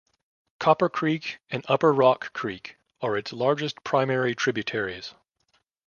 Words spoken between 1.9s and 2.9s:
Rock Creek